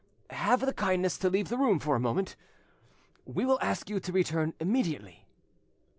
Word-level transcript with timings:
"Have 0.31 0.61
the 0.61 0.73
kindness 0.73 1.15
to 1.19 1.29
leave 1.29 1.49
the 1.49 1.59
room 1.59 1.77
for 1.77 1.95
a 1.95 1.99
moment; 1.99 2.35
we 3.23 3.45
will 3.45 3.59
ask 3.61 3.87
you 3.87 3.99
to 3.99 4.11
return 4.11 4.55
immediately." 4.59 5.27